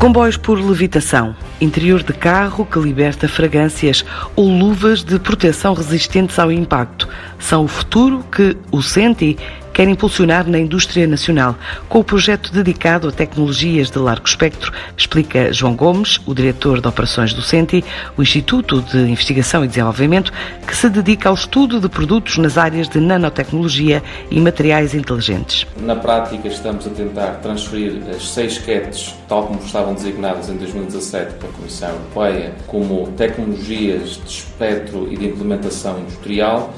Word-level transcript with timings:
Comboios 0.00 0.38
por 0.38 0.58
levitação, 0.58 1.36
interior 1.60 2.02
de 2.02 2.14
carro 2.14 2.64
que 2.64 2.78
liberta 2.78 3.28
fragrâncias 3.28 4.02
ou 4.34 4.48
luvas 4.48 5.04
de 5.04 5.18
proteção 5.18 5.74
resistentes 5.74 6.38
ao 6.38 6.50
impacto. 6.50 7.06
São 7.38 7.64
o 7.64 7.68
futuro 7.68 8.24
que 8.32 8.56
o 8.72 8.80
Senti 8.80 9.36
quer 9.72 9.88
impulsionar 9.88 10.48
na 10.48 10.58
indústria 10.58 11.06
nacional, 11.06 11.56
com 11.88 12.00
o 12.00 12.04
projeto 12.04 12.52
dedicado 12.52 13.08
a 13.08 13.12
tecnologias 13.12 13.90
de 13.90 13.98
largo 13.98 14.26
espectro, 14.26 14.72
explica 14.96 15.52
João 15.52 15.74
Gomes, 15.74 16.20
o 16.26 16.34
diretor 16.34 16.80
de 16.80 16.88
operações 16.88 17.32
do 17.32 17.42
CENTI, 17.42 17.84
o 18.16 18.22
Instituto 18.22 18.82
de 18.82 18.98
Investigação 18.98 19.64
e 19.64 19.68
Desenvolvimento, 19.68 20.32
que 20.66 20.76
se 20.76 20.88
dedica 20.88 21.28
ao 21.28 21.34
estudo 21.34 21.80
de 21.80 21.88
produtos 21.88 22.38
nas 22.38 22.58
áreas 22.58 22.88
de 22.88 23.00
nanotecnologia 23.00 24.02
e 24.30 24.40
materiais 24.40 24.94
inteligentes. 24.94 25.66
Na 25.76 25.96
prática, 25.96 26.48
estamos 26.48 26.86
a 26.86 26.90
tentar 26.90 27.40
transferir 27.42 28.02
as 28.14 28.28
seis 28.28 28.58
CATs, 28.58 29.14
tal 29.28 29.46
como 29.46 29.60
estavam 29.60 29.94
designadas 29.94 30.48
em 30.48 30.56
2017 30.56 31.34
pela 31.34 31.52
Comissão 31.52 31.90
Europeia, 31.90 32.54
como 32.66 33.08
tecnologias 33.12 34.20
de 34.22 34.30
espectro 34.30 35.08
e 35.10 35.16
de 35.16 35.26
implementação 35.26 35.98
industrial 36.00 36.72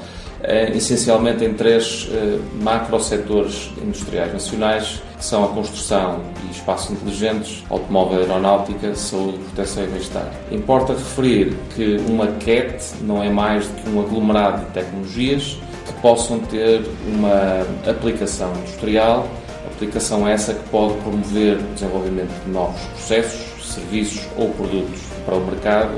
essencialmente 0.75 1.45
em 1.45 1.53
três 1.53 2.09
eh, 2.11 2.37
macro-setores 2.61 3.71
industriais 3.81 4.33
nacionais, 4.33 5.01
que 5.17 5.23
são 5.23 5.45
a 5.45 5.47
construção 5.47 6.19
e 6.47 6.51
espaços 6.51 6.91
inteligentes, 6.91 7.63
automóvel 7.69 8.19
aeronáutica, 8.19 8.93
saúde, 8.93 9.37
proteção 9.37 9.83
e 9.85 9.87
bem-estar. 9.87 10.29
Importa 10.51 10.93
referir 10.93 11.55
que 11.73 11.95
uma 12.09 12.27
CAT 12.27 13.01
não 13.01 13.23
é 13.23 13.29
mais 13.29 13.67
do 13.67 13.73
que 13.81 13.89
um 13.89 14.01
aglomerado 14.01 14.65
de 14.65 14.71
tecnologias 14.71 15.57
que 15.85 15.93
possam 16.01 16.39
ter 16.39 16.81
uma 17.07 17.65
aplicação 17.89 18.51
industrial, 18.57 19.27
aplicação 19.73 20.27
essa 20.27 20.53
que 20.53 20.69
pode 20.69 20.95
promover 20.99 21.57
o 21.57 21.73
desenvolvimento 21.73 22.43
de 22.43 22.51
novos 22.51 22.81
processos, 22.87 23.73
serviços 23.73 24.27
ou 24.37 24.49
produtos 24.49 24.99
para 25.25 25.35
o 25.35 25.45
mercado 25.45 25.93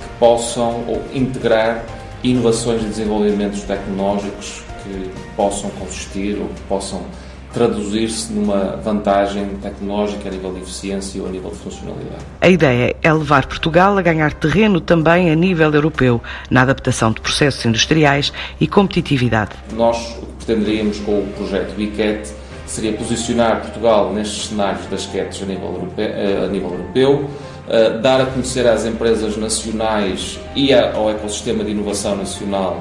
que 0.00 0.08
possam 0.18 0.82
ou 0.88 1.02
integrar 1.14 1.84
inovações 2.22 2.82
e 2.82 2.86
desenvolvimentos 2.86 3.62
tecnológicos 3.62 4.62
que 4.82 5.10
possam 5.36 5.70
consistir 5.70 6.38
ou 6.38 6.48
que 6.48 6.60
possam 6.62 7.02
traduzir-se 7.52 8.32
numa 8.32 8.76
vantagem 8.76 9.46
tecnológica 9.60 10.28
a 10.28 10.32
nível 10.32 10.54
de 10.54 10.60
eficiência 10.60 11.20
ou 11.20 11.28
a 11.28 11.30
nível 11.30 11.50
de 11.50 11.56
funcionalidade. 11.56 12.24
A 12.40 12.48
ideia 12.48 12.96
é 13.02 13.12
levar 13.12 13.46
Portugal 13.46 13.96
a 13.98 14.02
ganhar 14.02 14.32
terreno 14.32 14.80
também 14.80 15.30
a 15.30 15.34
nível 15.34 15.72
europeu, 15.72 16.20
na 16.50 16.62
adaptação 16.62 17.12
de 17.12 17.20
processos 17.20 17.64
industriais 17.66 18.32
e 18.58 18.66
competitividade. 18.66 19.50
Nós 19.74 20.16
o 20.22 20.26
que 20.26 20.46
pretenderíamos 20.46 20.98
com 21.00 21.20
o 21.20 21.26
projeto 21.36 21.74
BICAT 21.76 22.32
seria 22.66 22.94
posicionar 22.94 23.60
Portugal 23.60 24.12
nestes 24.14 24.46
cenários 24.46 24.86
das 24.86 25.04
CATs 25.06 25.42
a 25.42 25.46
nível 25.46 25.74
europeu, 25.74 26.44
a 26.44 26.48
nível 26.48 26.70
europeu 26.70 27.30
dar 28.02 28.20
a 28.20 28.26
conhecer 28.26 28.66
às 28.66 28.84
empresas 28.84 29.36
nacionais 29.36 30.38
e 30.54 30.74
ao 30.74 31.10
ecossistema 31.10 31.64
de 31.64 31.70
inovação 31.70 32.16
nacional 32.16 32.80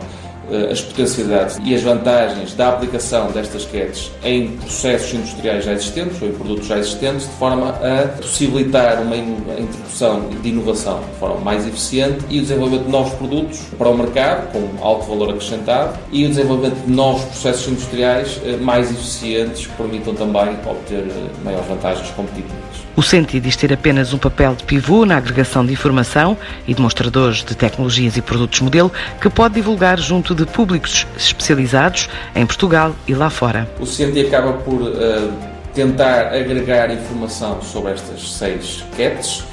as 0.72 0.82
potencialidades 0.82 1.60
e 1.64 1.74
as 1.74 1.82
vantagens 1.82 2.54
da 2.54 2.70
aplicação 2.70 3.32
destas 3.32 3.66
CATs 3.66 4.12
em 4.24 4.58
processos 4.58 5.14
industriais 5.14 5.66
já 5.66 5.74
existentes 5.74 6.22
ou 6.22 6.28
em 6.28 6.32
produtos 6.34 6.68
já 6.68 6.78
existentes, 6.78 7.28
de 7.28 7.34
forma 7.36 7.70
a 7.70 8.08
possibilitar 8.18 9.02
uma 9.02 9.16
introdução 9.16 10.30
de 10.42 10.50
inovação 10.50 11.00
de 11.00 11.20
forma 11.20 11.40
mais 11.40 11.68
eficiente 11.68 12.26
e 12.30 12.40
o 12.40 12.42
desenvolvimento 12.42 12.86
de 12.86 12.92
novos 12.92 13.14
produtos 13.14 13.60
para 13.78 13.90
o 13.90 13.98
mercado 13.98 14.52
com 14.52 14.86
alto 14.86 15.06
valor 15.08 15.30
acrescentado 15.30 15.98
e 16.12 16.26
o 16.26 16.30
desenvolvimento 16.30 16.86
de 16.86 16.92
novos 16.92 17.24
processos 17.26 17.68
industriais 17.68 18.38
uh, 18.38 18.62
mais 18.62 18.92
eficientes 18.92 19.68
que 19.68 19.74
permitam 19.74 20.14
também 20.14 20.58
obter 20.66 21.06
maiores 21.44 21.68
vantagens 21.68 22.10
competitivas. 22.12 22.62
O 22.96 23.02
CENTI 23.02 23.40
diz 23.40 23.56
ter 23.56 23.72
apenas 23.72 24.14
um 24.14 24.18
papel 24.18 24.54
de 24.54 24.66
pivô 24.66 25.06
na 25.06 25.16
agregação 25.16 25.66
de 25.66 25.72
informação 25.72 26.38
e 26.68 26.74
demonstradores 26.74 27.38
de 27.38 27.56
tecnologias 27.56 28.18
e 28.18 28.22
produtos 28.22 28.60
modelo 28.60 28.92
que 29.20 29.30
pode 29.30 29.56
divulgar 29.56 29.98
junto 29.98 30.36
de 30.36 30.41
públicos 30.46 31.08
especializados 31.18 32.10
em 32.36 32.46
Portugal 32.46 32.96
e 33.08 33.14
lá 33.14 33.30
fora. 33.30 33.70
O 33.80 33.86
CENTI 33.86 34.28
acaba 34.28 34.54
por 34.54 34.82
uh, 34.82 35.32
tentar 35.74 36.34
agregar 36.34 36.92
informação 36.92 37.62
sobre 37.62 37.94
estas 37.94 38.34
seis 38.34 38.84
CATs 38.98 39.44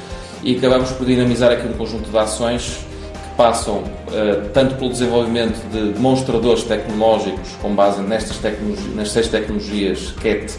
e 0.43 0.56
acabamos 0.56 0.91
por 0.93 1.06
dinamizar 1.06 1.53
aqui 1.53 1.66
um 1.66 1.72
conjunto 1.72 2.10
de 2.10 2.19
ações 2.19 2.78
que 3.12 3.37
passam 3.37 3.78
uh, 3.78 4.48
tanto 4.53 4.77
pelo 4.77 4.91
desenvolvimento 4.91 5.60
de 5.71 5.93
demonstradores 5.93 6.65
tecnológicos 6.65 7.50
com 7.60 7.75
base 7.75 8.00
nestas, 8.03 8.38
nas 8.94 9.10
seis 9.10 9.28
tecnologias 9.28 10.12
CAT 10.22 10.53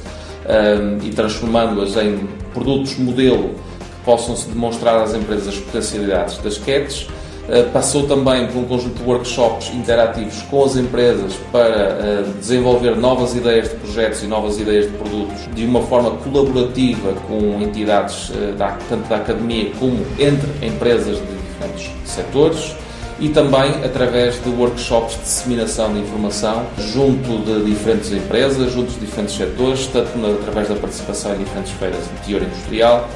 um, 0.50 1.06
e 1.06 1.12
transformando-as 1.12 1.96
em 1.98 2.28
produtos 2.54 2.98
modelo 2.98 3.50
que 3.80 4.06
possam 4.06 4.36
se 4.36 4.50
demonstrar 4.50 5.02
às 5.02 5.14
empresas 5.14 5.50
as 5.50 5.58
potencialidades 5.58 6.38
das 6.40 6.58
CATs. 6.58 7.08
Uh, 7.50 7.68
passou 7.72 8.06
também 8.06 8.46
por 8.46 8.60
um 8.60 8.66
conjunto 8.66 9.02
de 9.02 9.10
workshops 9.10 9.74
interativos 9.74 10.40
com 10.44 10.64
as 10.64 10.76
empresas 10.76 11.34
para 11.52 11.98
uh, 12.22 12.34
desenvolver 12.38 12.96
novas 12.96 13.36
ideias 13.36 13.70
de 13.70 13.76
projetos 13.78 14.22
e 14.22 14.28
novas 14.28 14.60
ideias 14.60 14.86
de 14.86 14.96
produtos 14.96 15.50
de 15.56 15.66
uma 15.66 15.82
forma 15.82 16.12
colaborativa 16.12 17.14
com 17.28 17.60
entidades 17.60 18.32
da, 18.56 18.78
tanto 18.88 19.10
da 19.10 19.16
academia 19.16 19.72
como 19.80 20.06
entre 20.20 20.68
empresas 20.68 21.18
de 21.18 21.26
diferentes 21.26 21.90
setores 22.06 22.76
e 23.20 23.30
também 23.30 23.84
através 23.84 24.42
de 24.42 24.50
workshops 24.50 25.16
de 25.16 25.22
disseminação 25.22 25.94
de 25.94 26.00
informação 26.00 26.66
junto 26.78 27.40
de 27.40 27.66
diferentes 27.66 28.12
empresas, 28.12 28.72
junto 28.72 28.92
de 28.94 29.00
diferentes 29.00 29.36
setores, 29.36 29.88
tanto 29.88 30.10
através 30.42 30.70
da 30.70 30.76
participação 30.76 31.36
em 31.36 31.40
diferentes 31.40 31.72
feiras 31.74 32.00
de 32.00 32.28
teor 32.28 32.44
industrial, 32.44 33.10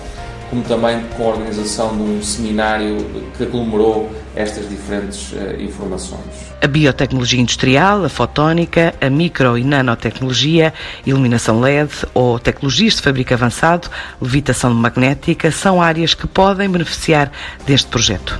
como 0.53 0.64
também 0.66 1.02
com 1.18 1.24
a 1.24 1.30
organização 1.30 1.97
de 1.97 2.03
um 2.03 2.22
seminário 2.22 2.97
que 3.36 3.41
aglomerou 3.41 4.12
estas 4.36 4.69
diferentes 4.69 5.31
uh, 5.31 5.59
informações. 5.59 6.22
A 6.62 6.68
biotecnologia 6.68 7.41
industrial, 7.41 8.06
a 8.06 8.09
fotónica, 8.09 8.94
a 9.02 9.09
micro 9.09 9.58
e 9.58 9.64
nanotecnologia, 9.64 10.72
iluminação 11.08 11.59
LED 11.59 11.91
ou 12.14 12.38
tecnologias 12.38 12.97
de 12.97 13.02
fabrico 13.02 13.34
avançado, 13.34 13.90
levitação 14.22 14.72
magnética 14.75 15.50
são 15.50 15.81
áreas 15.81 16.14
que 16.14 16.28
podem 16.28 16.70
beneficiar 16.70 17.31
deste 17.66 17.88
projeto. 17.88 18.40